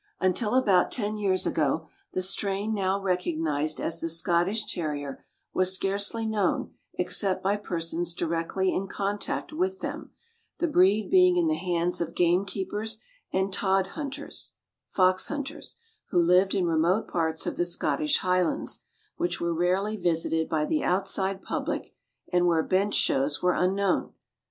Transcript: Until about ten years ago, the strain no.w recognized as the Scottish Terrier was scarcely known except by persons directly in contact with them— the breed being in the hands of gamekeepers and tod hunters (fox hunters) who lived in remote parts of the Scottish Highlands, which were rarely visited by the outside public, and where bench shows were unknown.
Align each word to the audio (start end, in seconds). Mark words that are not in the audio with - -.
Until 0.19 0.55
about 0.55 0.89
ten 0.91 1.15
years 1.15 1.45
ago, 1.45 1.87
the 2.13 2.23
strain 2.23 2.73
no.w 2.73 3.05
recognized 3.05 3.79
as 3.79 4.01
the 4.01 4.09
Scottish 4.09 4.65
Terrier 4.65 5.23
was 5.53 5.75
scarcely 5.75 6.25
known 6.25 6.73
except 6.95 7.43
by 7.43 7.55
persons 7.55 8.15
directly 8.15 8.73
in 8.73 8.87
contact 8.87 9.53
with 9.53 9.79
them— 9.81 10.09
the 10.57 10.65
breed 10.65 11.11
being 11.11 11.37
in 11.37 11.49
the 11.49 11.53
hands 11.55 12.01
of 12.01 12.15
gamekeepers 12.15 12.99
and 13.31 13.53
tod 13.53 13.89
hunters 13.93 14.53
(fox 14.87 15.27
hunters) 15.27 15.75
who 16.09 16.19
lived 16.19 16.55
in 16.55 16.65
remote 16.65 17.07
parts 17.07 17.45
of 17.45 17.55
the 17.55 17.63
Scottish 17.63 18.17
Highlands, 18.17 18.79
which 19.17 19.39
were 19.39 19.53
rarely 19.53 19.97
visited 19.97 20.49
by 20.49 20.65
the 20.65 20.83
outside 20.83 21.43
public, 21.43 21.93
and 22.33 22.47
where 22.47 22.63
bench 22.63 22.95
shows 22.95 23.43
were 23.43 23.53
unknown. 23.53 24.13